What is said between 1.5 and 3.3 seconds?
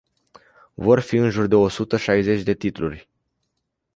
o sută șaizeci de titluri.